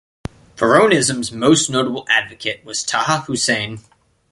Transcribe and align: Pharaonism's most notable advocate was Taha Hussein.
Pharaonism's 0.55 1.31
most 1.31 1.69
notable 1.69 2.07
advocate 2.09 2.65
was 2.65 2.81
Taha 2.81 3.19
Hussein. 3.25 3.81